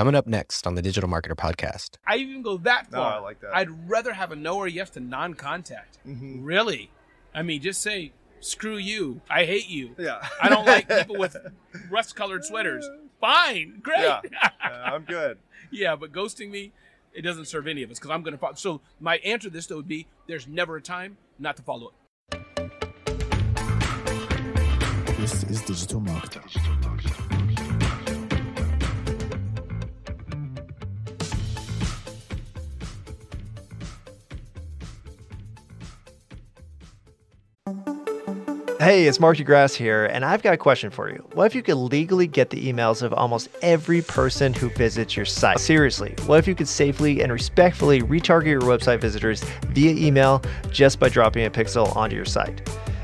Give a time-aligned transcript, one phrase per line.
[0.00, 1.98] Coming up next on the Digital Marketer Podcast.
[2.06, 3.16] I even go that Oh, far.
[3.16, 3.54] I like that.
[3.54, 5.98] I'd rather have a no or yes to non-contact.
[6.08, 6.38] Mhm.
[6.40, 6.90] Really?
[7.34, 9.20] I mean, just say, "Screw you.
[9.28, 9.94] I hate you.
[9.98, 10.26] Yeah.
[10.40, 11.36] I don't like people with
[11.90, 12.88] rust-colored sweaters."
[13.20, 14.00] Fine, great.
[14.00, 14.22] Yeah.
[14.64, 15.36] Uh, I'm good.
[15.70, 16.72] Yeah, but ghosting me,
[17.12, 18.54] it doesn't serve any of us because I'm going to follow.
[18.54, 21.92] So my answer to this though would be: there's never a time not to follow
[21.92, 22.40] it.
[25.18, 26.89] This is Digital Marketer.
[38.80, 41.22] Hey, it's Mark DeGrasse here, and I've got a question for you.
[41.34, 45.26] What if you could legally get the emails of almost every person who visits your
[45.26, 45.60] site?
[45.60, 50.40] Seriously, what if you could safely and respectfully retarget your website visitors via email
[50.70, 52.66] just by dropping a pixel onto your site?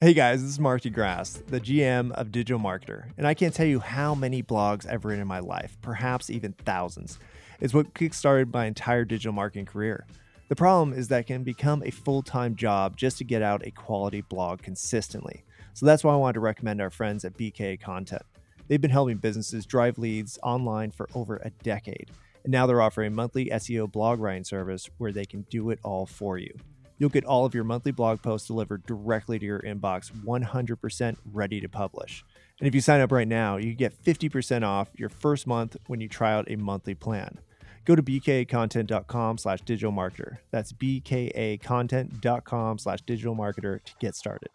[0.00, 3.64] Hey guys, this is Mark DeGrasse, the GM of Digital Marketer, and I can't tell
[3.64, 7.18] you how many blogs I've written in my life, perhaps even thousands.
[7.58, 10.04] It's what kickstarted my entire digital marketing career.
[10.48, 13.66] The problem is that it can become a full time job just to get out
[13.66, 15.44] a quality blog consistently.
[15.72, 18.22] So that's why I wanted to recommend our friends at BKA Content.
[18.68, 22.10] They've been helping businesses drive leads online for over a decade,
[22.42, 25.78] and now they're offering a monthly SEO blog writing service where they can do it
[25.82, 26.54] all for you.
[26.98, 31.60] You'll get all of your monthly blog posts delivered directly to your inbox 100% ready
[31.60, 32.24] to publish.
[32.58, 36.00] And if you sign up right now, you get 50% off your first month when
[36.00, 37.38] you try out a monthly plan.
[37.84, 40.38] Go to bkacontent.com slash digital marketer.
[40.50, 44.48] That's bkacontent.com slash digital marketer to get started.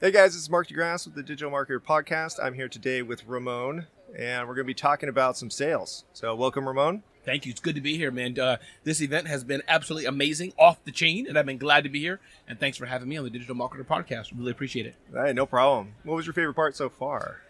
[0.00, 2.38] Hey guys, is Mark DeGrasse with the Digital Marketer Podcast.
[2.42, 3.86] I'm here today with Ramon,
[4.16, 6.04] and we're going to be talking about some sales.
[6.12, 7.02] So, welcome, Ramon.
[7.24, 7.50] Thank you.
[7.50, 8.38] It's good to be here, man.
[8.38, 11.90] Uh, this event has been absolutely amazing, off the chain, and I've been glad to
[11.90, 12.20] be here.
[12.46, 14.30] And thanks for having me on the Digital Marketer Podcast.
[14.36, 14.94] Really appreciate it.
[15.12, 15.94] Hey, no problem.
[16.02, 17.40] What was your favorite part so far?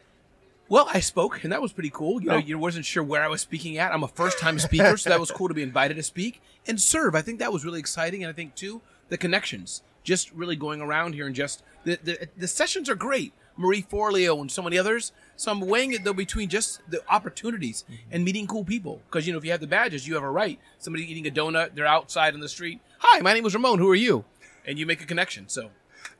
[0.69, 2.23] Well, I spoke, and that was pretty cool.
[2.23, 2.39] You know, Oh.
[2.39, 3.93] you wasn't sure where I was speaking at.
[3.93, 7.15] I'm a first-time speaker, so that was cool to be invited to speak and serve.
[7.17, 10.81] I think that was really exciting, and I think too the connections, just really going
[10.81, 13.35] around here and just the the, the sessions are great.
[13.57, 15.13] Marie Forleo and so many others.
[15.37, 17.95] So I'm weighing it though between just the opportunities mm-hmm.
[18.13, 19.01] and meeting cool people.
[19.07, 20.59] Because you know, if you have the badges, you have a right.
[20.79, 22.81] Somebody eating a donut, they're outside in the street.
[22.99, 23.79] Hi, my name is Ramon.
[23.79, 24.25] Who are you?
[24.67, 25.49] And you make a connection.
[25.49, 25.71] So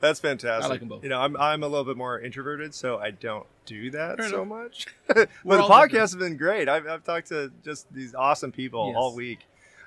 [0.01, 0.67] That's fantastic.
[0.67, 1.03] I like 'em both.
[1.03, 4.29] You know, I'm, I'm a little bit more introverted, so I don't do that Fair
[4.29, 4.49] so enough.
[4.49, 4.87] much.
[5.07, 6.01] but We're the podcast different.
[6.01, 6.69] has been great.
[6.69, 8.97] I've, I've talked to just these awesome people Yes.
[8.99, 9.47] all week.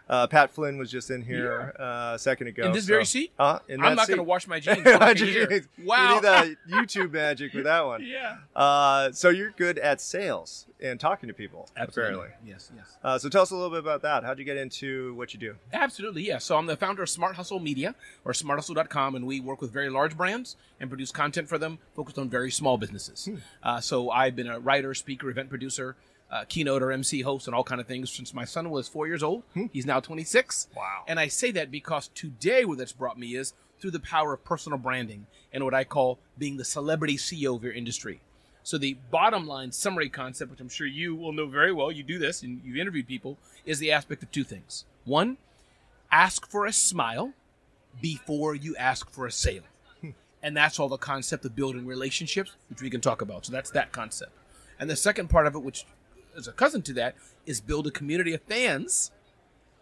[0.09, 2.63] Uh, Pat Flynn was just in here uh, a second ago.
[2.65, 3.31] In this so- very seat?
[3.37, 4.83] Uh, in I'm not going to wash my jeans.
[4.83, 5.47] so I can You hear.
[5.47, 6.15] need- Wow.
[6.15, 8.05] You need the YouTube magic with that one.
[8.05, 8.37] yeah.
[8.55, 12.27] Uh, so you're good at sales and talking to people, apparently.
[12.45, 12.71] Yes.
[12.75, 12.97] Yes.
[13.03, 14.23] Uh, so tell us a little bit about that.
[14.23, 15.55] How'd you get into what you do?
[15.73, 16.37] Absolutely, yeah.
[16.37, 17.95] So I'm the founder of Smart Hustle Media
[18.25, 22.17] or smarthustle.com, and we work with very large brands and produce content for them focused
[22.19, 23.27] on very small businesses.
[23.63, 25.95] Uh, so I've been a writer, speaker, event producer,
[26.31, 29.07] uh, keynote or MC host, and all kind of things since my son was four
[29.07, 29.43] years old.
[29.71, 30.67] He's now 26.
[30.75, 31.03] Wow.
[31.07, 34.43] And I say that because today, what that's brought me is through the power of
[34.43, 38.21] personal branding and what I call being the celebrity CEO of your industry.
[38.63, 42.03] So the bottom line summary concept, which I'm sure you will know very well, you
[42.03, 44.83] do this and you've interviewed people, is the aspect of two things.
[45.05, 45.37] One,
[46.11, 47.33] ask for a smile
[48.01, 49.63] before you ask for a sale.
[50.43, 53.45] And that's all the concept of building relationships, which we can talk about.
[53.45, 54.31] So that's that concept.
[54.79, 55.85] And the second part of it, which
[56.37, 59.11] is a cousin to that, is build a community of fans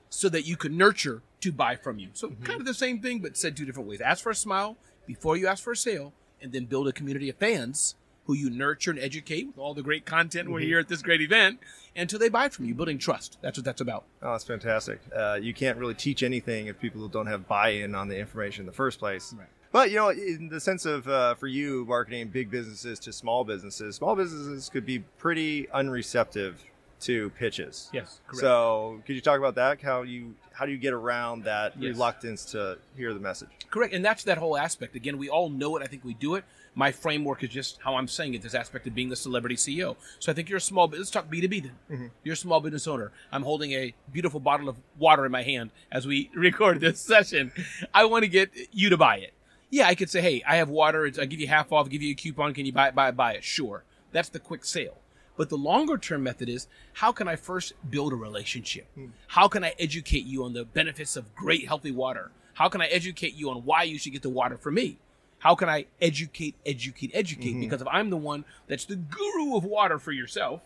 [0.10, 2.10] so that you can nurture to buy from you.
[2.14, 4.02] So kind of the same thing, but said two different ways.
[4.02, 7.30] Ask for a smile before you ask for a sale, and then build a community
[7.30, 10.88] of fans who you nurture and educate with all the great content we're here at
[10.88, 11.60] this great event
[11.96, 13.38] until they buy from you, building trust.
[13.42, 14.06] That's what that's about.
[14.22, 15.00] Oh, that's fantastic.
[15.16, 18.66] Uh, you can't really teach anything if people don't have buy-in on the information in
[18.66, 19.34] the first place.
[19.38, 19.48] Right.
[19.76, 23.44] But you know, in the sense of uh, for you marketing big businesses to small
[23.44, 26.54] businesses, small businesses could be pretty unreceptive
[27.02, 27.90] to pitches.
[27.92, 28.40] Yes, correct.
[28.40, 29.82] So could you talk about that?
[29.82, 31.92] How you how do you get around that Yes.
[31.92, 33.50] reluctance to hear the message?
[33.70, 34.96] Correct, and that's that whole aspect.
[34.96, 35.84] Again, we all know it.
[35.84, 36.46] I think we do it.
[36.74, 38.44] My framework is just how I'm saying it.
[38.44, 39.98] This aspect of being the celebrity CEO.
[40.20, 40.88] So I think you're a small.
[40.88, 42.12] Business let's talk B two B then.
[42.24, 43.12] You're a small business owner.
[43.30, 47.52] I'm holding a beautiful bottle of water in my hand as we record this session.
[47.94, 49.34] I want to get you to buy it.
[49.70, 51.10] Yeah, I could say, hey, I have water.
[51.20, 51.90] I give you half off.
[51.90, 52.54] Give you a coupon.
[52.54, 52.96] Can you buy it?
[52.96, 53.18] Buy it.
[53.18, 53.44] Buy it.
[53.44, 53.84] Sure.
[54.12, 54.98] That's the quick sale.
[55.38, 58.88] But the longer term method is how can I first build a relationship?
[58.96, 59.08] Hmm.
[59.28, 62.32] How can I educate you on the benefits of great, healthy water?
[62.54, 64.98] How can I educate you on why you should get the water from me?
[65.40, 67.52] How can I educate, educate, educate?
[67.52, 67.60] Mm-hmm.
[67.60, 70.62] Because if I'm the one that's the guru of water for yourself,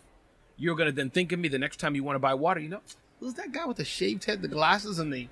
[0.56, 2.60] you're going to then think of me the next time you want to buy water.
[2.60, 2.81] You know,
[3.19, 5.28] who's that guy with the shaved head, the glasses, and the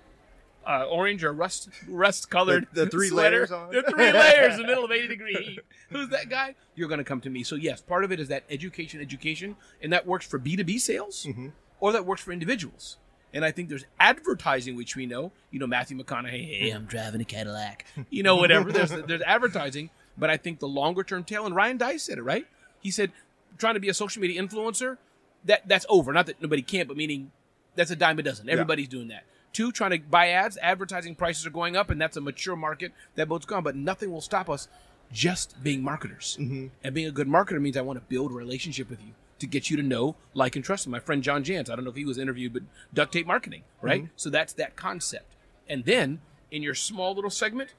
[0.67, 3.37] uh, orange or rust rust colored The- the three sweater?
[3.37, 3.71] layers on?
[3.71, 5.59] The three layers in the middle of 80 degree heat.
[5.89, 6.55] Who's that guy?
[6.75, 7.43] You're going to come to me.
[7.43, 11.25] So yes, part of it is that education, education, and that works for B2B sales,
[11.27, 11.47] Mm-hmm.
[11.79, 12.97] or that works for individuals.
[13.33, 15.31] And I think there's advertising, which we know.
[15.51, 16.59] You know, Matthew McConaughey.
[16.59, 17.85] Hey, I'm driving a Cadillac.
[18.09, 18.71] You know, whatever.
[18.71, 21.45] there's there's advertising, but I think the longer term tail.
[21.45, 22.47] And Ryan Deiss said it right.
[22.79, 23.11] He said,
[23.57, 24.97] trying to be a social media influencer,
[25.45, 26.13] that that's over.
[26.13, 27.31] Not that nobody can't, but meaning
[27.75, 28.49] that's a dime a dozen.
[28.49, 29.23] Everybody's doing that.
[29.57, 32.91] Two, trying to buy ads, advertising prices are going up, and that's a mature market.
[33.15, 34.67] That boat's gone, but nothing will stop us
[35.11, 36.37] just being marketers.
[36.39, 36.67] Mm-hmm.
[36.83, 39.47] And being a good marketer means I want to build a relationship with you to
[39.47, 40.91] get you to know, like, and trust me.
[40.91, 42.61] My friend John Jantsch, I don't know if he was interviewed, but
[42.93, 44.03] duct tape marketing, right?
[44.03, 44.11] Mm-hmm.
[44.15, 45.33] So that's that concept.
[45.67, 46.21] And then
[46.51, 47.71] in your small little segment,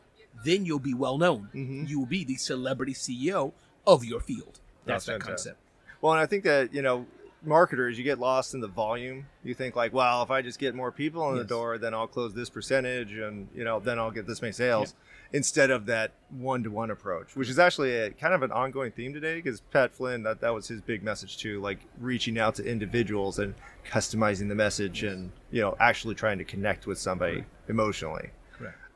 [0.45, 1.49] then you'll be well known.
[1.55, 1.85] Mm-hmm.
[1.87, 3.53] You will be the celebrity CEO
[3.87, 4.59] of your field.
[4.85, 5.29] That's That's that fantastic.
[5.29, 5.59] concept.
[6.01, 7.07] Well, and I think that you know,
[7.43, 9.27] marketers, you get lost in the volume.
[9.45, 12.07] You think like, well, if I just get more people in the door, then I'll
[12.07, 14.95] close this percentage, and you know, then I'll get this many sales.
[15.31, 19.35] Instead of that one-to-one approach, which is actually a kind of an ongoing theme today,
[19.37, 23.39] because Pat Flynn that that was his big message too, like reaching out to individuals
[23.39, 23.55] and
[23.87, 28.31] customizing the message, and you know, actually trying to connect with somebody emotionally.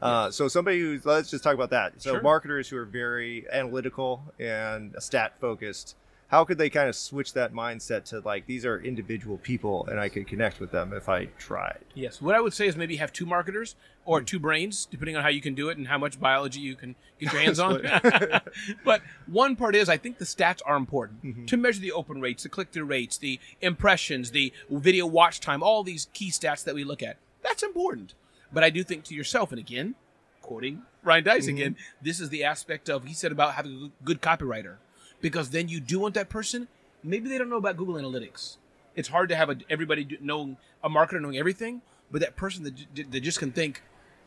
[0.00, 2.02] Uh, so somebody who's let's just talk about that.
[2.02, 2.22] So Sure.
[2.22, 5.94] marketers who are very analytical and stat focused,
[6.32, 10.00] how could they kind of switch that mindset to like these are individual people and
[10.00, 11.81] I could connect with them if I tried?
[11.94, 12.23] Yes.
[12.23, 13.76] What I would say is maybe have two marketers
[14.06, 14.25] or hmm.
[14.25, 16.96] two brains, depending on how you can do it and how much biology you can
[17.20, 17.82] get your hands on.
[18.84, 21.44] but one part is I think the stats are important mm-hmm.
[21.44, 25.62] to measure the open rates, the click through rates, the impressions, the video watch time,
[25.62, 27.19] all these key stats that we look at.
[27.43, 28.14] That's important.
[28.50, 29.96] But I do think to yourself, and again,
[30.40, 31.56] quoting Ryan Deiss mm-hmm.
[31.56, 34.76] again, this is the aspect of he said about having a good copywriter.
[35.22, 36.69] Because then you do want that person,
[37.02, 38.58] maybe they don't know about Google Analytics.
[38.94, 41.80] It's hard to have a, everybody do, knowing a marketer knowing everything,
[42.10, 43.82] but that person that, that just can think,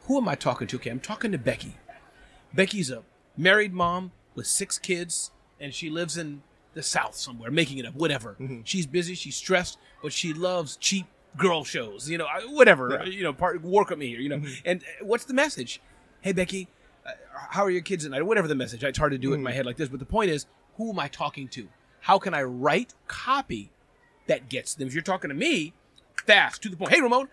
[0.05, 0.77] who am I talking to?
[0.77, 1.75] Okay, I'm talking to Becky.
[2.53, 3.03] Becky's a
[3.37, 6.41] married mom with six kids, and she lives in
[6.73, 8.35] the South somewhere, making it up, whatever.
[8.63, 11.05] She's busy, she's stressed, but she loves cheap
[11.37, 14.41] girl shows, you know, whatever, you know, part, work with me here, you know.
[14.63, 15.81] And uh, what's the message?
[16.21, 16.69] Hey, Becky,
[17.05, 17.11] uh,
[17.49, 18.21] how are your kids tonight?
[18.23, 18.83] Whatever the message.
[18.83, 20.45] It's hard to do it in my head like this, but the point is,
[20.77, 21.67] who am I talking to?
[22.01, 23.71] How can I write copy
[24.27, 24.87] that gets them?
[24.87, 25.73] If you're talking to me,
[26.25, 26.91] fast, to the point.
[26.91, 27.29] Hey, Ramon,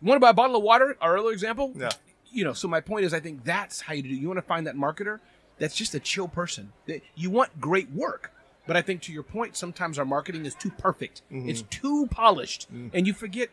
[0.00, 0.96] you want to buy a bottle of water?
[1.00, 1.72] Our other example?
[1.76, 1.90] Yeah.
[2.30, 4.08] You know, so my point is, I think that's how you do.
[4.08, 4.14] it.
[4.14, 5.20] You want to find that marketer
[5.58, 6.72] that's just a chill person.
[6.86, 8.32] That- You want great work,
[8.66, 11.22] but I think to your point, sometimes our marketing is too perfect.
[11.32, 11.48] Mm-hmm.
[11.48, 12.90] It's too polished, mm.
[12.92, 13.50] and you forget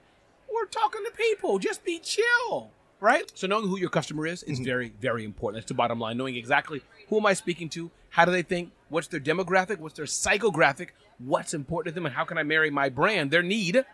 [0.54, 1.60] we're talking to people.
[1.60, 3.32] Just be chill, right?
[3.36, 4.66] So knowing who your customer is is mm-hmm.
[4.66, 5.62] very, very important.
[5.62, 6.18] That's the bottom line.
[6.18, 6.82] Knowing exactly
[7.14, 10.90] who am I speaking to, how do they think, what's their demographic, what's their psychographic,
[11.20, 13.86] what's important to them, and how can I marry my brand, their need,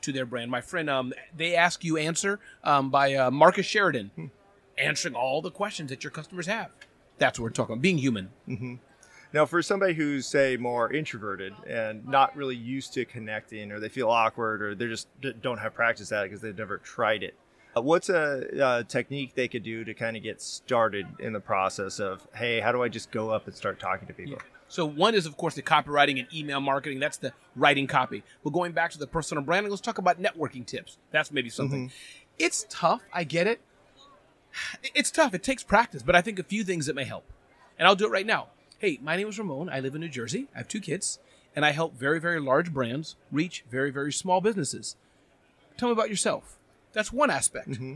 [0.00, 0.50] to their brand.
[0.50, 4.30] My friend, um, they ask you answer um, by uh, Marcus Sheridan,
[4.78, 6.70] answering all the questions that your customers have.
[7.18, 7.82] That's what we're talking about.
[7.82, 8.30] Being human.
[9.34, 13.90] Now, for somebody who's say more introverted and not really used to connecting, or they
[13.90, 15.08] feel awkward, or they just
[15.42, 17.34] don't have practice at it because they've never tried it,
[17.84, 22.00] what's a, uh technique they could do to kind of get started in the process
[22.00, 24.38] of, hey, how do I just go up and start talking to people?
[24.68, 27.00] So one is, of course, the copywriting and email marketing.
[27.00, 28.22] That's the writing copy.
[28.44, 30.98] But going back to the personal branding, let's talk about networking tips.
[31.10, 31.90] That's maybe something.
[32.38, 33.02] It's tough.
[33.12, 33.60] I get it.
[34.94, 35.34] It's tough.
[35.34, 37.24] It takes practice, but I think a few things that may help.
[37.78, 38.48] And I'll do it right now.
[38.78, 39.68] Hey, my name is Ramon.
[39.68, 40.48] I live in New Jersey.
[40.54, 41.18] I have two kids,
[41.54, 44.96] and I help very, very large brands reach very, very small businesses.
[45.76, 46.57] Tell me about yourself.
[46.98, 47.68] That's one aspect.
[47.70, 47.94] Mm-hmm.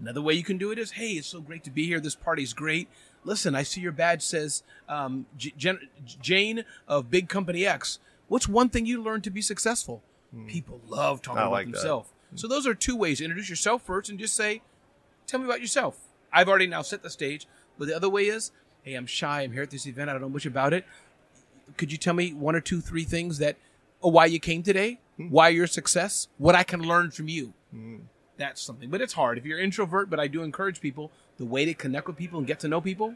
[0.00, 1.98] Another way you can do it is, hey, it's so great to be here.
[1.98, 2.86] This party's great.
[3.24, 5.88] Listen, I see your badge says um, J- Jen-
[6.22, 7.98] Jane of Big Company X.
[8.28, 10.04] What's one thing you learned to be successful?
[10.32, 10.46] Hmm.
[10.46, 12.10] People love talking I about like themselves.
[12.30, 12.36] Hmm.
[12.36, 13.20] So those are two ways.
[13.20, 14.62] Introduce yourself first and just say,
[15.26, 15.98] tell me about yourself.
[16.32, 17.48] I've already now set the stage.
[17.76, 18.52] But the other way is,
[18.84, 19.42] hey, I'm shy.
[19.42, 20.10] I'm here at this event.
[20.10, 20.84] I don't know much about it.
[21.76, 23.56] Could you tell me one or two, three things that
[24.00, 25.30] of why you came today, hmm.
[25.30, 27.52] why your success, what I can learn from you.
[28.36, 28.90] That's something.
[28.90, 29.38] But it's hard.
[29.38, 32.46] If you're introvert, but I do encourage people, the way to connect with people and
[32.46, 33.14] get to know people,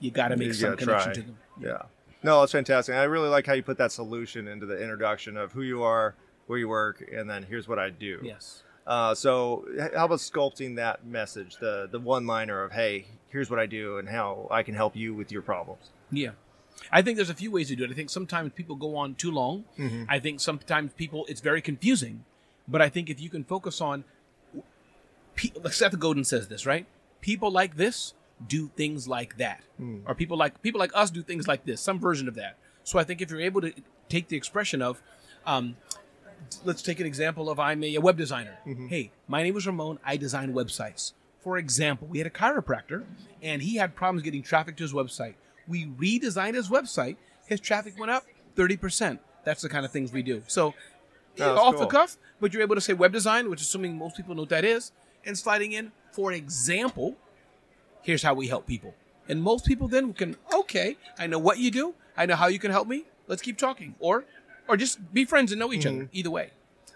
[0.00, 1.12] you got to make You some connection try.
[1.14, 1.38] to them.
[1.60, 1.82] Yeah.
[2.22, 2.94] No, that's fantastic.
[2.94, 6.14] I really like how you put that solution into the introduction of who you are,
[6.46, 8.20] where you work, and then here's what I do.
[8.22, 8.62] Yes.
[8.86, 13.58] Uh, so, how about sculpting that message, the the one liner of, "Hey, here's what
[13.58, 16.30] I do, and how I can help you with your problems." Yeah.
[16.90, 17.90] I think there's a few ways to do it.
[17.90, 19.64] I think sometimes people go on too long.
[19.78, 20.04] Mm-hmm.
[20.08, 22.24] I think sometimes people, it's very confusing.
[22.66, 24.04] But I think if you can focus on,
[25.38, 26.86] pe- Seth Godin says this, right?
[27.20, 28.14] People like this
[28.46, 29.62] do things like that.
[29.78, 29.98] Hmm.
[30.06, 32.56] Or people like people like us do things like this, some version of that.
[32.84, 33.72] So I think if you're able to
[34.08, 35.02] take the expression of,
[35.46, 35.76] um,
[36.64, 38.58] let's take an example of I'm a, a web designer.
[38.88, 39.98] Hey, my name is Ramon.
[40.04, 41.12] I design websites.
[41.40, 43.04] For example, we had a chiropractor
[43.42, 45.34] and he had problems getting traffic to his website.
[45.66, 47.16] We redesigned his website.
[47.46, 48.24] His traffic went up
[48.56, 49.18] 30%.
[49.44, 50.42] That's the kind of things we do.
[50.46, 50.74] So,
[51.36, 53.96] you know, that's off the cuff, but you're able to say web design, which assuming
[53.96, 54.92] most people know what that is,
[55.24, 57.16] and sliding in, for example,
[58.02, 58.94] here's how we help people.
[59.28, 61.94] And most people then can, okay, I know what you do.
[62.16, 63.04] I know how you can help me.
[63.26, 63.94] Let's keep talking.
[64.00, 64.24] Or
[64.66, 66.00] or just be friends and know each Mm-hmm.
[66.00, 66.08] other.
[66.12, 66.50] Either way.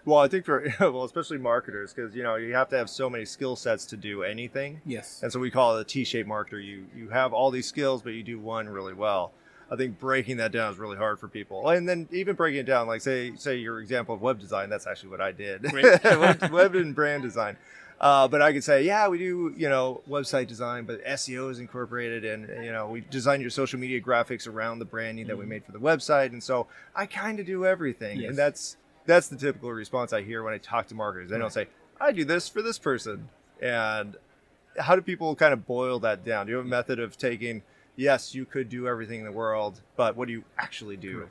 [0.05, 3.09] Well, I think for well, especially marketers, because you know you have to have so
[3.09, 4.81] many skill sets to do anything.
[4.85, 5.21] Yes.
[5.23, 6.63] And so we call it a T-shaped marketer.
[6.63, 9.31] You you have all these skills, but you do one really well.
[9.71, 11.67] I think breaking that down is really hard for people.
[11.69, 14.85] And then even breaking it down, like say say your example of web design, that's
[14.87, 15.63] actually what I did.
[15.63, 16.03] Great.
[16.03, 17.57] web, web and brand design.
[17.99, 21.59] Uh, but I could say, yeah, we do, you know, website design, but SEO is
[21.59, 25.45] incorporated, and you know, we design your social media graphics around the branding that we
[25.45, 28.29] made for the website, and so I kind of do everything, Yes.
[28.29, 31.29] and that's that's the typical response I hear when I talk to marketers.
[31.29, 31.67] They don't say,
[31.99, 33.29] I do this for this person,
[33.61, 34.17] and
[34.79, 36.45] how do people kind of boil that down?
[36.47, 37.61] Do you have a method of taking,
[37.95, 41.29] yes, you could do everything in the world, but what do you actually do?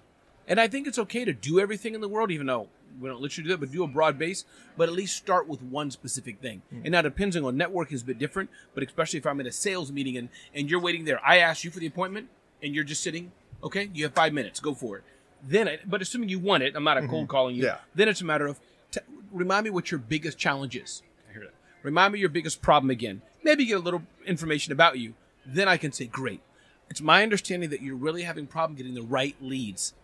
[0.49, 2.69] And I think it's okay to do everything in the world, even though
[3.01, 4.45] we don't let you do that, but do a broad base,
[4.77, 6.63] but at least start with one specific thing.
[6.73, 6.83] Mm.
[6.85, 9.53] And now depending on network is a bit different, but especially if I'm in a
[9.53, 12.29] sales meeting and, and you're waiting there, I ask you for the appointment
[12.63, 13.33] and you're just sitting,
[13.63, 15.05] okay, you have five minutes, go for it.
[15.45, 17.65] Then, I, but assuming you want it, I'm not a cold calling you.
[17.65, 17.77] Mm-hmm.
[17.77, 17.95] Yeah.
[17.95, 19.01] Then it's a matter of t-
[19.33, 21.03] remind me what your biggest challenge is.
[21.29, 21.55] I hear that.
[21.83, 23.23] Remind me your biggest problem again.
[23.43, 25.15] Maybe get a little information about you.
[25.45, 26.41] Then I can say, great.
[26.89, 29.95] It's my understanding that you're really having problem getting the right leads.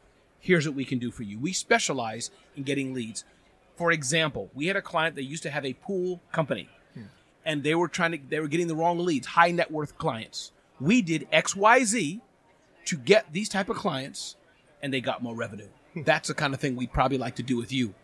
[0.40, 1.38] Here's what we can do for you.
[1.38, 3.24] We specialize in getting leads.
[3.76, 7.02] For example, we had a client that used to have a pool company hmm.
[7.44, 10.52] and they were trying to they were getting the wrong leads, high net worth clients.
[10.80, 12.20] We did XYZ
[12.86, 14.36] to get these type of clients
[14.82, 15.68] and they got more revenue.
[15.94, 16.02] Hmm.
[16.02, 17.94] That's the kind of thing we'd probably like to do with you.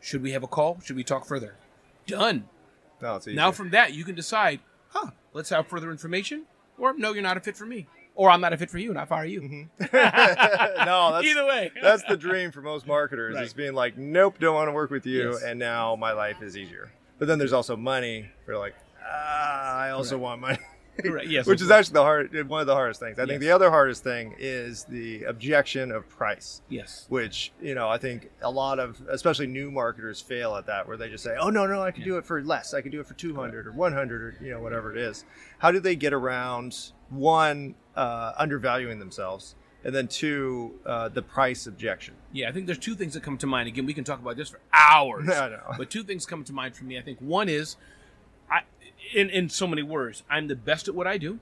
[0.00, 0.80] Should we have a call?
[0.84, 1.56] Should we talk further?
[2.06, 2.48] Done.
[3.34, 3.46] No.
[3.46, 6.44] Now from that you can decide, huh, let's have further information,
[6.78, 7.86] or no, you're not a fit for me.
[8.16, 9.40] Or I'm not a fit for you and I fire you.
[9.80, 11.70] no, that's Either way.
[11.82, 13.44] that's the dream for most marketers Right.
[13.44, 15.42] is being like, nope, don't want to work with you, Yes.
[15.42, 16.92] and now my life is easier.
[17.18, 18.28] But then there's also money.
[18.46, 20.22] We're like, ah, I also Correct.
[20.22, 20.58] want money.
[21.02, 21.28] Correct.
[21.28, 23.18] Yes, Which is actually the hard, one of the hardest things.
[23.18, 26.62] I think the other hardest thing is the objection of price.
[26.68, 27.06] Yes.
[27.08, 30.96] Which you know, I think a lot of, especially new marketers, fail at that, where
[30.96, 32.06] they just say, "Oh no, no, I can Yeah.
[32.08, 32.74] do it for less.
[32.74, 34.98] I can do it for two hundred or one hundred or you know whatever it
[34.98, 35.24] is."
[35.58, 36.76] How do they get around
[37.10, 42.14] one uh, undervaluing themselves, and then two uh, the price objection?
[42.32, 43.68] Yeah, I think there's two things that come to mind.
[43.68, 45.28] Again, we can talk about this for hours.
[45.78, 46.98] But two things come to mind for me.
[46.98, 47.76] I think one is,
[49.12, 51.38] in in so many words, I'm the best at what I do.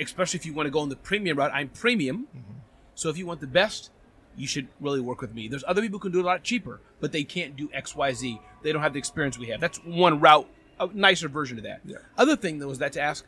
[0.00, 2.26] Especially if you want to go on the premium route, I'm premium.
[2.36, 2.58] Mm-hmm.
[2.94, 3.90] So if you want the best,
[4.36, 5.48] you should really work with me.
[5.48, 7.94] There's other people who can do it a lot cheaper, but they can't do X,
[7.94, 8.40] Y, Z.
[8.62, 9.60] They don't have the experience we have.
[9.60, 10.48] That's one route,
[10.80, 11.80] a nicer version of that.
[11.84, 11.98] Yeah.
[12.16, 13.24] Other thing though is that to ask,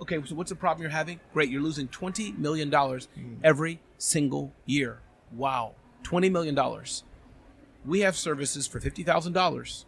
[0.00, 1.20] okay, so what's the problem you're having?
[1.32, 3.38] Great, you're losing twenty million dollars Mm.
[3.44, 5.00] every single year.
[5.32, 7.04] Wow, twenty million dollars.
[7.84, 9.84] We have services for fifty thousand dollars.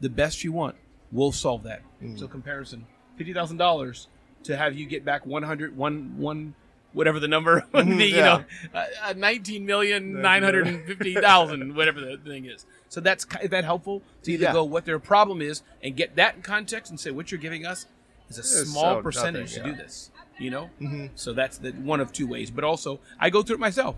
[0.00, 0.76] The best you want,
[1.14, 1.80] we'll solve that.
[2.02, 2.18] Mm.
[2.18, 4.08] So comparison, fifty thousand dollars
[4.42, 6.54] to have you get back 100, one, one,
[6.92, 8.44] whatever the number would be, you know,
[8.74, 12.66] uh, uh, nineteen million nine hundred and fifty thousand, whatever the thing is.
[12.90, 14.52] So that's is that helpful to either Yeah.
[14.52, 17.64] go what their problem is and get that in context and say what you're giving
[17.64, 17.86] us
[18.28, 20.10] is a It's small so percentage nothing, to do this.
[20.38, 21.10] You know, Mhm.
[21.14, 22.50] so that's the one of two ways.
[22.50, 23.96] But also, I go through it myself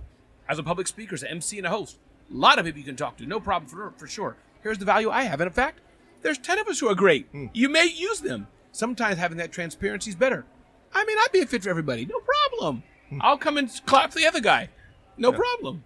[0.48, 1.96] as a public speaker, as an MC and a host.
[2.30, 4.36] A lot of people you can talk to, no problem for for sure.
[4.62, 5.80] Here's the value I have, and in fact,
[6.26, 7.28] there's ten of us who are great.
[7.30, 7.46] Hmm.
[7.54, 8.48] You may use them.
[8.72, 10.44] Sometimes having that transparency is better.
[10.92, 12.82] I mean, I'd be a fit for everybody, no problem.
[13.20, 14.68] I'll come and clap for the other guy,
[15.16, 15.30] no.
[15.30, 15.38] Yeah.
[15.38, 15.84] problem.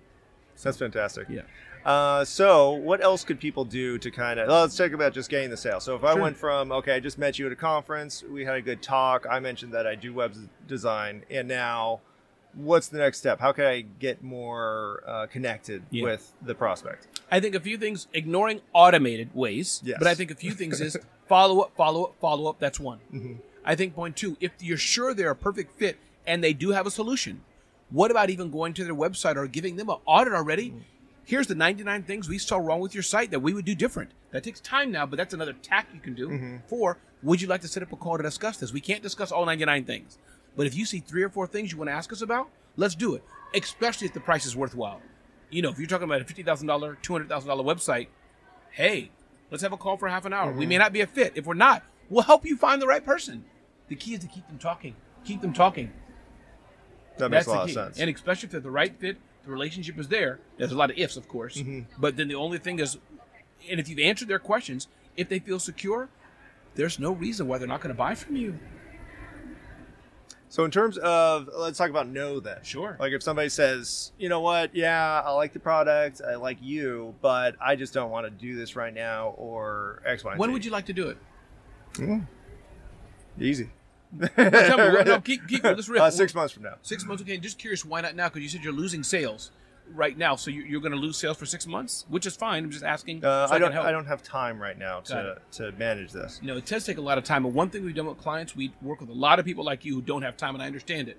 [0.62, 1.26] That's fantastic.
[1.28, 1.42] Yeah.
[1.85, 4.49] Uh, so, what else could people do to kind of?
[4.49, 5.80] Let's talk about just getting the sale.
[5.80, 8.56] So, if I went from okay, I just met you at a conference, we had
[8.56, 9.26] a good talk.
[9.30, 10.35] I mentioned that I do web
[10.66, 12.00] design, and now
[12.54, 13.40] what's the next step?
[13.40, 16.04] How can I get more uh, connected Yeah.
[16.04, 17.07] with the prospect?
[17.30, 19.99] I think a few things, ignoring automated ways, Yes.
[19.99, 20.97] but I think a few things is
[21.28, 22.59] follow up, follow up, follow up.
[22.59, 22.99] That's one.
[23.12, 23.35] Mm-hmm.
[23.64, 26.87] I think point two, if you're sure they're a perfect fit and they do have
[26.87, 27.42] a solution,
[27.90, 30.73] what about even going to their website or giving them an audit already?
[31.25, 34.11] Here's the 99 things we saw wrong with your site that we would do different.
[34.33, 36.28] That takes time now, but that's another tack you can do.
[36.28, 36.57] Mm-hmm.
[36.66, 38.73] Four, would you like to set up a call to discuss this?
[38.73, 40.19] We can't discuss all 99 things,
[40.57, 42.95] but if you see three or four things you want to ask us about, let's
[42.95, 45.00] do it, especially if the price is worthwhile.
[45.50, 48.09] You know, if you're talking about a $50,000, $200,000 website,
[48.71, 49.11] hey,
[49.50, 50.52] let's have a call for half an hour.
[50.52, 51.33] We may not be a fit.
[51.35, 53.45] If we're not, we'll help you find the right person.
[53.88, 54.95] The key is to keep them talking.
[55.25, 55.92] Keep them talking.
[57.19, 57.99] That makes That's a lot of sense.
[57.99, 60.38] And especially if they're the right fit, the relationship is there.
[60.57, 61.57] There's a lot of ifs, of course.
[61.57, 61.80] Mm-hmm.
[61.99, 62.99] But then the only thing is,
[63.69, 66.09] and if you've answered their questions, if they feel secure,
[66.75, 68.59] there's no reason why they're not going to buy from you.
[70.50, 72.59] So in terms of let's talk about no then.
[72.62, 72.97] Sure.
[72.99, 77.14] Like if somebody says, you know what, yeah, I like the product, I like you,
[77.23, 80.64] but I just don't want to do this right now or X, Y, When would
[80.64, 82.21] you like to do it?
[83.40, 83.71] Easy.
[84.37, 86.02] Tell me, no, keep, keep real.
[86.02, 86.75] Uh, six months from now.
[86.83, 87.38] Six months, okay.
[87.38, 88.28] Just curious, why not now?
[88.28, 89.52] Because you said you're losing sales
[89.94, 92.64] right now, so you- you're going to lose sales for six months, which is fine.
[92.64, 93.25] I'm just asking.
[93.25, 93.76] Uh, so I I, don't.
[93.76, 96.40] I don't have time right now to to manage this.
[96.42, 97.42] No, it does take a lot of time.
[97.42, 99.85] But one thing we've done with clients, we work with a lot of people like
[99.85, 101.18] you who don't have time, and I understand it.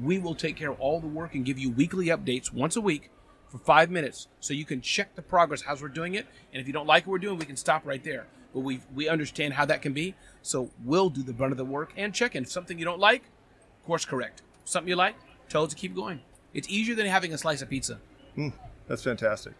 [0.00, 2.80] We will take care of all the work and give you weekly updates once a
[2.80, 3.10] week
[3.48, 6.26] for five minutes so you can check the progress as we're doing it.
[6.52, 8.26] And if you don't like what we're doing, we can stop right there.
[8.52, 10.14] But we we understand how that can be.
[10.42, 12.42] So we'll do the brunt of the work and check in.
[12.44, 13.22] If something you don't like,
[13.80, 14.42] of course correct.
[14.64, 15.14] Something you like,
[15.48, 16.20] tell us to keep going.
[16.54, 17.98] It's easier than having a slice of pizza.
[18.88, 19.54] That's fantastic.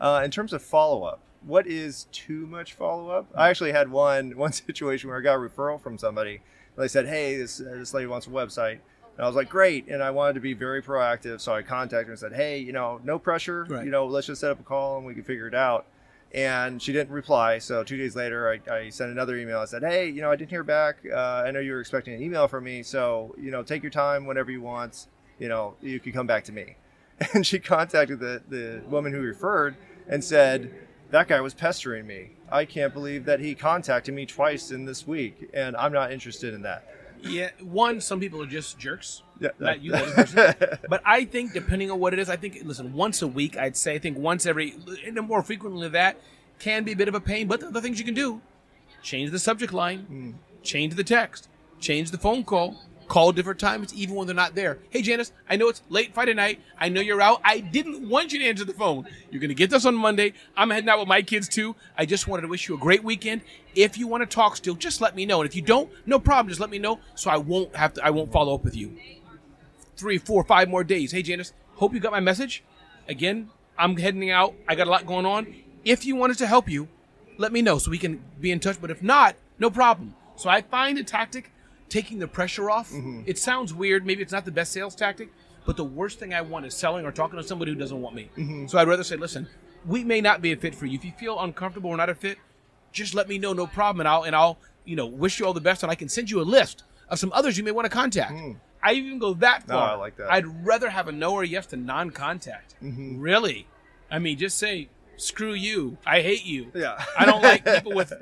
[0.00, 3.26] Uh, in terms of follow up, what is too much follow up?
[3.34, 6.36] I actually had one one situation where I got a referral from somebody.
[6.76, 8.78] And They said, "Hey, this uh, this lady wants a website,"
[9.16, 12.06] and I was like, "Great!" And I wanted to be very proactive, so I contacted
[12.06, 13.66] her and said, "Hey, you know, no pressure.
[13.68, 13.84] Right.
[13.84, 15.86] You know, let's just set up a call and we can figure it out."
[16.32, 17.58] And she didn't reply.
[17.58, 19.58] So two days later, I, I sent another email.
[19.58, 20.96] I said, "Hey, you know, I didn't hear back.
[21.10, 21.16] Uh,
[21.46, 24.26] I know you were expecting an email from me, so you know, take your time
[24.26, 25.06] whenever you want.
[25.40, 26.76] You know, you can come back to me."
[27.34, 29.76] and she contacted the, the woman who referred
[30.08, 30.72] and said
[31.10, 35.06] that guy was pestering me i can't believe that he contacted me twice in this
[35.06, 36.86] week and i'm not interested in that
[37.22, 39.22] Yeah, one, some people are just jerks.
[39.38, 40.54] Yeah, not you, person.
[40.88, 43.76] But I think, depending on what it is, I think, listen, once a week, I'd
[43.76, 44.74] say, I think once every,
[45.04, 46.16] and more frequently than that,
[46.58, 47.46] can be a bit of a pain.
[47.46, 48.40] But the other things you can do
[49.02, 50.30] change the subject line, hmm.
[50.62, 54.78] change the text, change the phone call, call different times, even when they're not there.
[54.88, 56.60] Hey, Janice, I know it's late Friday night.
[56.78, 57.40] I know you're out.
[57.44, 59.06] I didn't want you to answer the phone.
[59.30, 60.32] You're going to get this on Monday.
[60.56, 61.76] I'm heading out with my kids too.
[61.98, 63.42] I just wanted to wish you a great weekend.
[63.74, 65.40] If you want to talk still, just let me know.
[65.40, 66.48] And if you don't, no problem.
[66.48, 68.96] Just let me know so I won't have to, I won't follow up with you
[69.96, 71.12] three, four, five more days.
[71.12, 72.64] Hey, Janice, hope you got my message.
[73.08, 74.54] Again, I'm heading out.
[74.68, 75.52] I got a lot going on.
[75.84, 76.88] If you wanted to help you,
[77.36, 78.80] let me know so we can be in touch.
[78.80, 80.14] But if not, no problem.
[80.36, 81.50] So I find a tactic
[81.90, 82.90] taking the pressure off.
[82.90, 83.22] Mm-hmm.
[83.26, 84.06] It sounds weird.
[84.06, 85.30] Maybe it's not the best sales tactic,
[85.66, 88.14] but the worst thing I want is selling or talking to somebody who doesn't want
[88.16, 88.30] me.
[88.38, 88.66] Mm-hmm.
[88.68, 89.46] So I'd rather say, listen,
[89.84, 90.96] we may not be a fit for you.
[90.98, 92.38] If you feel uncomfortable or not a fit,
[92.92, 95.52] just let me know, no problem, and I'll and I'll you know wish you all
[95.52, 97.84] the best, and I can send you a list of some others you may want
[97.84, 98.32] to contact.
[98.32, 98.58] Mm-hmm.
[98.82, 99.90] I even go that No, far.
[99.90, 100.32] I like that.
[100.32, 102.74] I'd rather have a no or yes to non-contact.
[102.82, 103.20] Mm-hmm.
[103.20, 103.66] Really,
[104.10, 105.98] I mean, just say screw you.
[106.06, 106.72] I hate you.
[106.74, 106.98] Yeah.
[107.18, 108.12] I don't like people with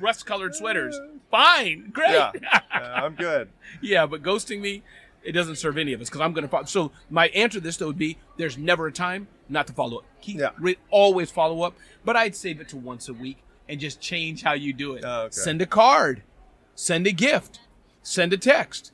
[0.00, 0.98] rust-colored sweaters.
[1.38, 2.10] Fine, great.
[2.12, 2.30] yeah
[2.74, 3.48] Uh, i'm good
[3.80, 4.82] Yeah, but ghosting me,
[5.24, 6.64] it doesn't serve any of us because I'm going to follow.
[6.64, 9.98] So my answer to this though would be: there's never a time not to follow
[9.98, 10.04] up.
[10.20, 10.50] Keep Yeah.
[10.58, 14.42] re- always follow up, but I'd save it to once a week and just change
[14.42, 15.02] how you do it.
[15.04, 15.32] Oh, okay.
[15.32, 16.22] Send a card,
[16.76, 17.60] send a gift,
[18.02, 18.92] send a text,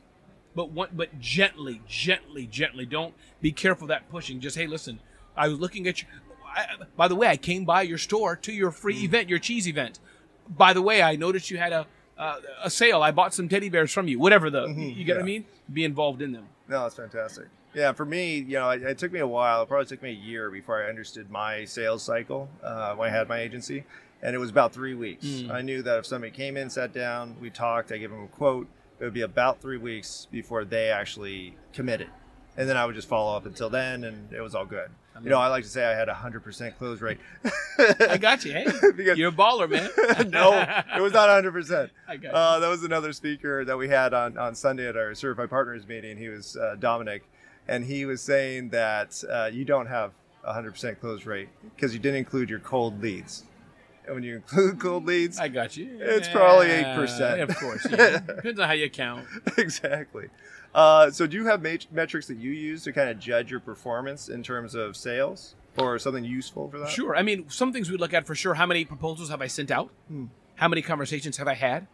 [0.54, 2.86] but one, but gently, gently, gently.
[2.86, 4.40] Don't be careful that pushing.
[4.40, 5.00] Just hey, listen,
[5.36, 6.08] I was looking at you.
[6.46, 9.04] I, by the way, I came by your store to your free Mm.
[9.04, 9.98] event, your cheese event.
[10.48, 11.86] By the way, I noticed you had a
[12.20, 13.02] uh, a sale.
[13.02, 14.18] I bought some teddy bears from you.
[14.18, 15.26] Whatever the you get what I Mm-hmm.
[15.26, 15.44] mean.
[15.72, 16.46] Be involved in them.
[16.68, 19.68] no that's fantastic yeah for me you know it, it took me a while it
[19.68, 23.28] probably took me a year before i understood my sales cycle uh, when i had
[23.28, 23.84] my agency
[24.20, 25.50] and it was about three weeks Mm.
[25.52, 28.26] i knew that if somebody came in sat down we talked i gave them a
[28.26, 28.66] quote
[28.98, 32.08] it would be about three weeks before they actually committed
[32.56, 34.90] and then i would just follow up until then and it was all good
[35.22, 37.18] you know i like to say i had a 100% close rate
[38.08, 38.52] I got you.
[38.52, 39.88] Hey, Because- you're a baller, man.
[40.30, 40.52] no,
[40.96, 41.88] it was not 100%.
[42.08, 42.34] I got you.
[42.34, 45.86] Uh, that was another speaker that we had on, on Sunday at our Certified Partners
[45.88, 46.18] meeting.
[46.18, 47.22] He was uh, Dominic,
[47.68, 50.12] and he was saying that uh, you don't have
[50.44, 53.44] a 100% close rate because you didn't include your cold leads.
[54.14, 55.98] When you include cold leads, I got you.
[56.00, 57.42] It's probably 8%.
[57.42, 57.86] Of course.
[57.90, 58.18] Yeah.
[58.26, 59.26] Depends on how you count.
[59.56, 60.28] exactly.
[60.74, 63.60] Uh, so, do you have mat- metrics that you use to kind of judge your
[63.60, 66.90] performance in terms of sales, or something useful for that?
[66.90, 67.16] Sure.
[67.16, 68.54] I mean, some things we look at for sure.
[68.54, 69.90] How many proposals have I sent out?
[70.08, 70.26] Hmm.
[70.56, 71.86] How many conversations have I had?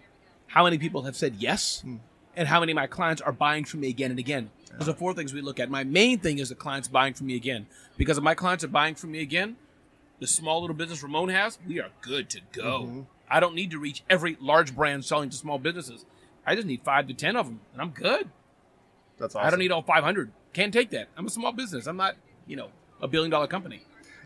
[0.49, 1.81] How many people have said yes?
[1.81, 1.97] Hmm.
[2.37, 4.51] And how many of my clients are buying from me again and again?
[4.79, 5.71] Those are four things we look at.
[5.71, 7.67] My main thing is the clients buying from me again.
[7.97, 9.57] Because if my clients are buying from me again,
[10.21, 12.83] the small little business Ramon has, we are good to go.
[12.83, 13.01] Mm-hmm.
[13.29, 16.05] I don't need to reach every large brand selling to small businesses.
[16.47, 18.31] I just need five to ten of them, and I'm good.
[19.19, 19.47] That's awesome.
[19.47, 20.31] I don't need all 500.
[20.53, 21.09] Can't take that.
[21.17, 21.87] I'm a small business.
[21.87, 22.69] I'm not, you know,
[23.01, 23.83] a billion dollar company.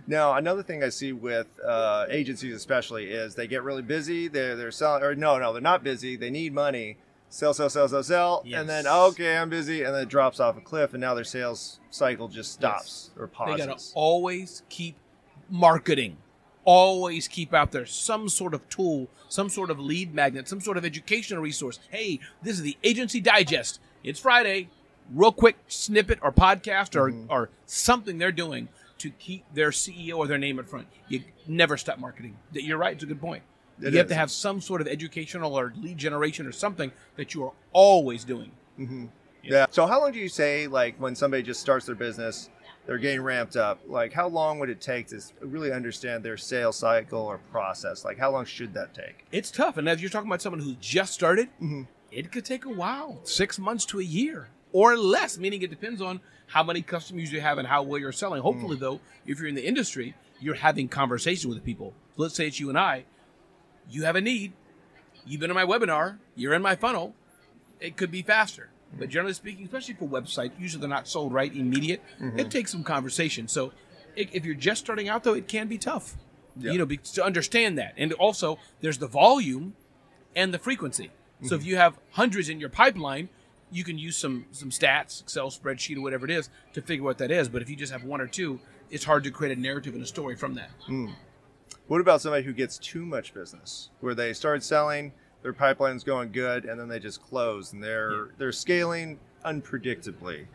[0.07, 4.29] Now, another thing I see with uh, agencies, especially, is they get really busy.
[4.29, 6.17] They're they're selling, or no, no, they're not busy.
[6.17, 6.97] They need money.
[7.29, 10.57] Sell, sell, sell, sell, sell, and then okay, I'm busy, and then it drops off
[10.57, 13.61] a cliff, and now their sales cycle just stops or pauses.
[13.61, 14.97] They got to always keep
[15.51, 16.17] marketing.
[16.65, 20.77] Always keep out there some sort of tool, some sort of lead magnet, some sort
[20.77, 21.79] of educational resource.
[21.91, 23.81] Hey, this is the Agency Digest.
[24.05, 24.69] It's Friday.
[25.13, 27.31] Real quick snippet or podcast or, Mm-hmm.
[27.31, 30.87] or something they're doing to keep their CEO or their name in front.
[31.09, 32.37] You never stop marketing.
[32.53, 32.93] That- You're right.
[32.95, 33.43] It's a good point.
[33.83, 34.11] It you have is.
[34.11, 38.25] to have some sort of educational or lead generation or something that you are always
[38.25, 38.53] doing.
[39.43, 39.67] Yeah.
[39.71, 42.51] So how long do you say like when somebody just starts their business,
[42.87, 43.81] they're getting ramped up?
[43.87, 48.05] Like how long would it take to really understand their sales cycle or process?
[48.05, 49.27] Like how long should that take?
[49.33, 49.77] It's tough.
[49.77, 51.83] And if you're talking about someone who just started, Mm-hmm.
[52.11, 56.01] it could take a while six months to a year or less, meaning it depends
[56.03, 58.43] on how many customers you have and how well you're selling.
[58.43, 58.81] Hopefully, Mm.
[58.81, 61.93] though, if you're in the industry, you're having conversation with people.
[62.17, 63.05] Let's say it's you and I.
[63.89, 64.53] You have a need.
[65.27, 66.19] You've been in my webinar.
[66.35, 67.15] You're in my funnel.
[67.79, 68.71] It could be faster.
[68.99, 69.13] But Mm.
[69.13, 72.03] generally speaking, especially for websites, usually they're not sold right immediate.
[72.21, 72.39] Mm-hmm.
[72.41, 73.47] It takes some conversation.
[73.49, 73.73] So
[74.17, 76.17] if you're just starting out, though, it can be tough.
[76.57, 76.73] Yeah.
[76.73, 77.95] You know, be, to understand that.
[77.97, 79.75] And also, there's the volume
[80.35, 81.11] and the frequency.
[81.43, 83.31] So if you have hundreds in your pipeline,
[83.73, 87.17] you can use some some stats, Excel spreadsheet or whatever it is to figure what
[87.19, 87.49] that is.
[87.49, 90.03] But if you just have one or two, it's hard to create a narrative and
[90.03, 90.71] a story from that.
[91.87, 96.33] What about somebody who gets too much business, where they start selling, their pipeline's going
[96.33, 100.47] good, and then they just close and they're they're scaling unpredictably?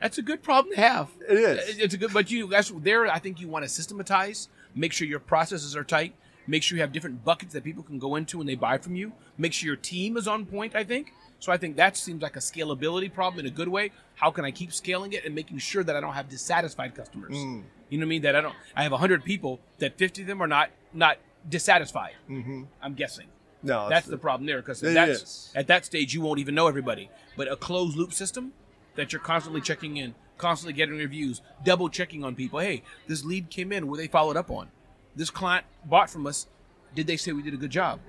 [0.00, 1.10] That's a good problem to have.
[1.28, 1.78] It is.
[1.78, 3.06] It's a good, but you that's there.
[3.06, 6.14] I think you want to systematize, make sure your processes are tight,
[6.46, 8.96] make sure you have different buckets that people can go into when they buy from
[8.96, 9.12] you.
[9.38, 10.74] Make sure your team is on point.
[10.74, 11.52] I think so.
[11.52, 13.92] I think that seems like a scalability problem in a good way.
[14.16, 17.34] How can I keep scaling it and making sure that I don't have dissatisfied customers?
[17.34, 17.62] Mm.
[17.88, 18.22] You know what I mean?
[18.22, 18.54] That I don't.
[18.76, 22.14] I have hundred people that fifty of them are not not dissatisfied.
[22.28, 22.64] Mm-hmm.
[22.82, 23.26] I'm guessing.
[23.64, 26.68] No, That's the problem there because It that's at that stage you won't even know
[26.68, 27.10] everybody.
[27.36, 28.52] But a closed loop system
[28.94, 32.60] that you're constantly checking in, constantly getting reviews, double checking on people.
[32.60, 33.86] Hey, this lead came in.
[33.86, 34.68] Were they followed up on?
[35.16, 36.46] This client bought from us.
[36.94, 38.00] Did they say we did a good job?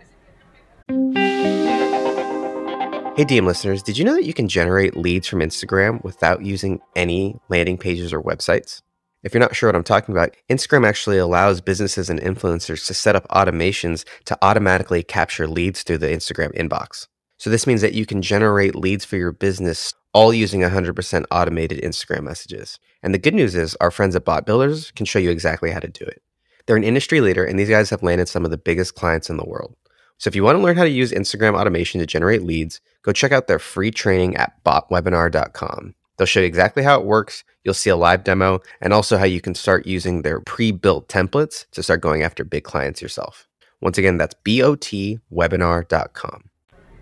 [3.16, 6.82] Hey, DM listeners, did you know that you can generate leads from Instagram without using
[6.98, 8.82] any landing pages or websites?
[9.26, 12.94] If you're not sure what I'm talking about, Instagram actually allows businesses and influencers to
[12.94, 17.08] set up automations to automatically capture leads through the Instagram inbox.
[17.38, 21.82] So, this means that you can generate leads for your business all using 100% automated
[21.82, 22.80] Instagram messages.
[23.02, 25.80] And the good news is, our friends at Bot Builders can show you exactly how
[25.80, 26.22] to do it.
[26.68, 29.38] They're an industry leader, and these guys have landed some of the biggest clients in
[29.38, 29.76] the world.
[30.20, 33.12] So if you want to learn how to use Instagram automation to generate leads, go
[33.12, 35.96] check out their free training at botwebinar.com.
[36.18, 37.44] They'll show you exactly how it works.
[37.64, 41.70] You'll see a live demo and also how you can start using their pre-built templates
[41.72, 43.48] to start going after big clients yourself.
[43.82, 46.50] Once again, that's botwebinar.com.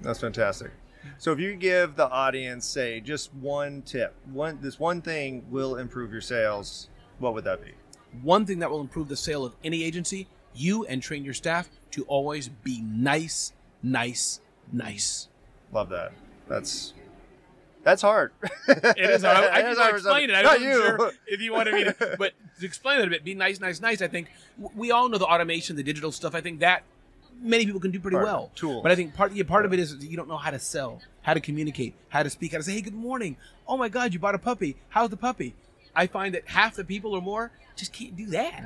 [0.02, 0.72] That's fantastic.
[1.18, 5.78] So if you give the audience, say, just one tip, one this one thing will
[5.78, 7.72] improve your sales, what would that be?
[8.22, 11.70] One thing that will improve the sale of any agency, you and train your staff
[11.92, 15.30] to always be nice, nice, nice.
[15.72, 16.12] Love that.
[16.48, 16.94] That's
[17.84, 18.32] that's hard.
[18.68, 19.24] It is.
[19.24, 20.34] I, I It can is hard for explain it.
[20.36, 20.72] I Not you.
[20.74, 23.82] sure if you wanted me to, but to explain it a bit, be nice, nice,
[23.82, 24.02] nice.
[24.02, 24.30] I think
[24.76, 26.34] we all know the automation, the digital stuff.
[26.36, 26.84] I think that
[27.42, 28.52] many people can do pretty Part- well.
[28.56, 28.84] tools.
[28.84, 31.02] But I think part yeah, part of it is you don't know how to sell,
[31.24, 33.38] how to communicate, how to speak, how to say, "Hey, good morning.
[33.68, 34.78] Oh my God, you bought a puppy.
[34.90, 35.56] How's the puppy?"
[35.96, 38.64] I find that half the people or more just can't do that.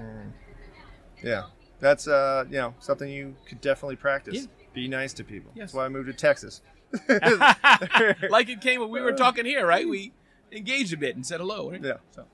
[1.23, 1.45] Yeah,
[1.80, 4.36] that's uh, you know something you could definitely practice.
[4.36, 4.47] Yeah.
[4.73, 5.51] Be nice to people.
[5.56, 5.67] Yes.
[5.69, 6.62] That's why I moved to Texas.
[8.30, 9.17] like it came when we were uh.
[9.17, 9.88] talking here, right?
[9.88, 10.13] We
[10.52, 11.71] engaged a bit and said hello.
[11.71, 11.84] Right?
[11.84, 11.97] Yeah.
[12.12, 12.26] So.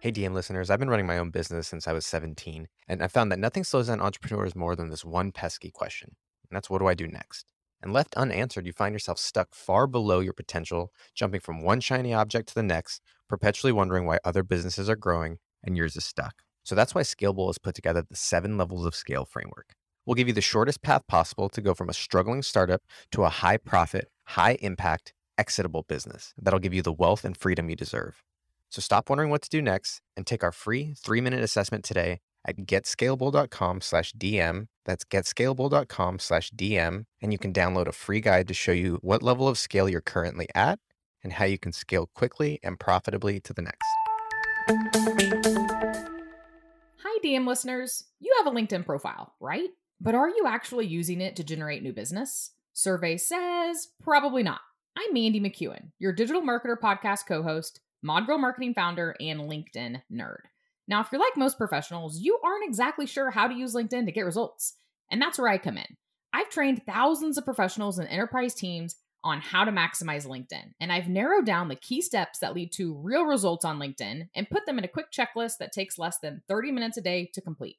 [0.00, 3.08] Hey, DM listeners, I've been running my own business since I was 17, and I
[3.08, 6.16] found that nothing slows down entrepreneurs more than this one pesky question.
[6.50, 7.52] And that's what do I do next?
[7.82, 12.14] And left unanswered, you find yourself stuck far below your potential, jumping from one shiny
[12.14, 16.42] object to the next, perpetually wondering why other businesses are growing and yours is stuck.
[16.64, 19.74] So that's why Scalable has put together the seven levels of scale framework.
[20.06, 23.28] We'll give you the shortest path possible to go from a struggling startup to a
[23.28, 28.22] high profit, high impact, exitable business that'll give you the wealth and freedom you deserve.
[28.70, 32.20] So stop wondering what to do next and take our free three minute assessment today
[32.46, 34.66] at getscalable.com slash DM.
[34.84, 37.04] That's getscalable.com slash DM.
[37.22, 40.00] And you can download a free guide to show you what level of scale you're
[40.00, 40.78] currently at
[41.22, 43.86] and how you can scale quickly and profitably to the next.
[46.98, 48.04] Hi, DM listeners.
[48.20, 49.70] You have a LinkedIn profile, right?
[50.04, 52.50] But are you actually using it to generate new business?
[52.74, 54.60] Survey says probably not.
[54.98, 60.42] I'm Mandy McEwen, your digital marketer podcast co host, ModGirl marketing founder, and LinkedIn nerd.
[60.86, 64.12] Now, if you're like most professionals, you aren't exactly sure how to use LinkedIn to
[64.12, 64.74] get results.
[65.10, 65.96] And that's where I come in.
[66.34, 70.74] I've trained thousands of professionals and enterprise teams on how to maximize LinkedIn.
[70.80, 74.50] And I've narrowed down the key steps that lead to real results on LinkedIn and
[74.50, 77.40] put them in a quick checklist that takes less than 30 minutes a day to
[77.40, 77.78] complete.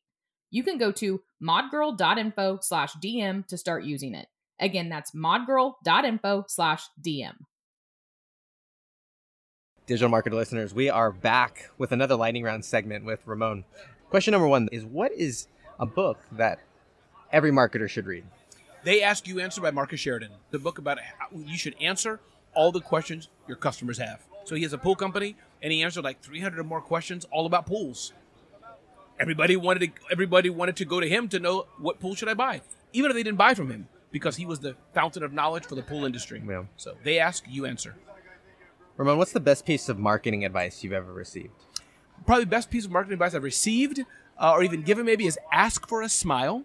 [0.52, 4.28] You can go to modgirl.info slash DM to start using it.
[4.60, 7.34] Again, that's modgirl.info slash DM.
[9.86, 13.66] Digital marketer listeners, we are back with another lightning round segment with Ramon.
[14.10, 15.48] Question number one is What is
[15.80, 16.60] a book that
[17.32, 18.24] every marketer should read?
[18.84, 22.20] They Ask You Answer by Marcus Sheridan, the book about how you should answer
[22.56, 24.24] all the questions your customers have.
[24.46, 27.46] So he has a pool company, and he answered like 300 or more questions all
[27.46, 28.14] about pools.
[29.20, 32.34] Everybody wanted to, everybody wanted to go to him to know what pool should I
[32.34, 35.66] buy, even if they didn't buy from him, because he was the fountain of knowledge
[35.66, 36.44] for the pool industry.
[36.46, 36.64] Yeah.
[36.76, 37.96] So they ask, you answer.
[38.98, 41.54] Ramon, what's the best piece of marketing advice you've ever received?
[42.26, 44.02] Probably the best piece of marketing advice I've received,
[44.38, 46.64] uh, or even given, maybe, is ask for a smile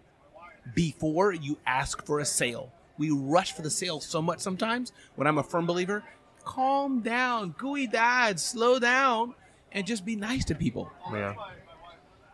[0.75, 2.71] before you ask for a sale.
[2.97, 4.91] We rush for the sale so much sometimes.
[5.15, 6.03] When I'm a firm believer,
[6.43, 9.35] calm down, gooey dad, slow down,
[9.71, 10.91] and just be nice to people.
[11.11, 11.35] Yeah.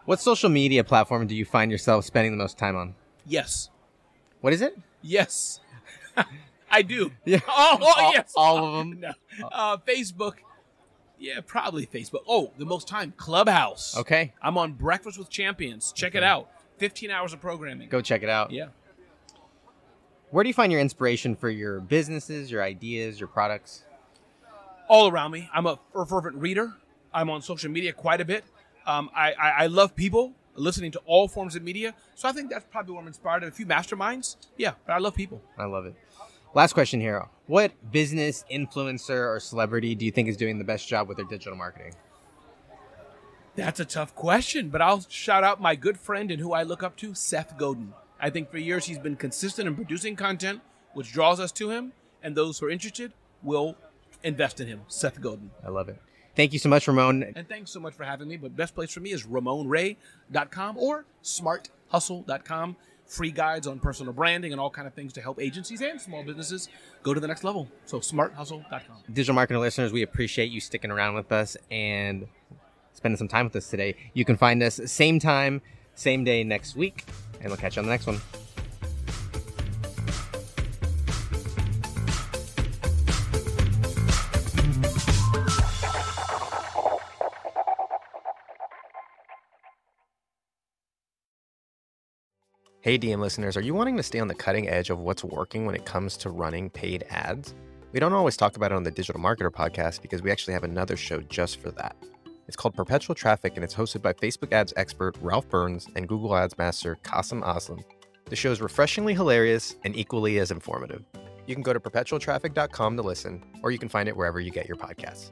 [0.08, 2.96] What social media platform do you find yourself spending the most time on?
[3.26, 3.70] Yes,
[4.40, 4.78] What is it?
[5.02, 5.60] yes,
[6.72, 7.12] I do.
[7.26, 7.40] Yeah.
[7.48, 9.00] Oh, oh, All- yes, all of 'em?
[9.40, 9.48] No.
[9.52, 10.36] Uh, Facebook.
[11.20, 12.22] Yeah, probably Facebook.
[12.28, 13.98] Oh, the most time Clubhouse.
[13.98, 15.92] Okay, I'm on Breakfast with Champions.
[15.92, 16.50] Check it out.
[16.78, 17.90] 15 hours of programming.
[17.90, 18.52] go check it out.
[18.52, 18.68] Yeah.
[20.30, 23.84] Where do you find your inspiration for your businesses, your ideas, your products?
[24.90, 25.50] all around me.
[25.54, 26.74] I'm a fervent reader.
[27.14, 28.46] I'm on social media quite a bit.
[28.88, 31.94] Um, I, I, I love people, listening to all forms of media.
[32.16, 33.44] So I think that's probably where I'm inspired.
[33.44, 34.38] A few masterminds.
[34.58, 35.44] Yeah, but I love people.
[35.58, 35.94] I love it.
[36.56, 37.28] Last question here.
[37.46, 41.26] What business, influencer, or celebrity do you think is doing the best job with their
[41.26, 41.94] digital marketing?
[43.56, 46.82] That's a tough question, but I'll shout out my good friend and who I look
[46.82, 47.94] up to, Seth Godin.
[48.20, 50.62] I think for years he's been consistent in producing content,
[50.94, 51.92] which draws us to him,
[52.24, 53.76] and those who are interested will
[54.24, 54.82] invest in him.
[54.88, 55.52] Seth Godin.
[55.66, 56.00] I love it.
[56.38, 57.34] Thank you so much, Ramon.
[57.36, 58.38] And thanks so much for having me.
[58.38, 62.76] But best place for me is RamonRay.com or SmartHustle.com.
[63.08, 66.24] Free guides on personal branding and all kind of things to help agencies and small
[66.24, 66.70] businesses
[67.02, 67.68] go to the next level.
[67.86, 68.98] So SmartHustle.com.
[69.12, 72.28] Digital marketing listeners, we appreciate you sticking around with us and
[72.94, 73.96] spending some time with us today.
[74.14, 75.64] You can find us same time,
[75.96, 77.06] same day next week,
[77.40, 78.22] and we'll catch you on the next one.
[92.88, 95.66] Hey, DM listeners, are you wanting to stay on the cutting edge of what's working
[95.66, 97.54] when it comes to running paid ads?
[97.92, 100.64] We don't always talk about it on the Digital Marketer podcast because we actually have
[100.64, 101.98] another show just for that.
[102.48, 106.34] It's called Perpetual Traffic and it's hosted by Facebook ads expert Ralph Burns and Google
[106.34, 107.84] Ads master Qasim Aslam.
[108.30, 111.04] The show is refreshingly hilarious and equally as informative.
[111.46, 114.66] You can go to perpetualtraffic.com to listen, or you can find it wherever you get
[114.66, 115.32] your podcasts.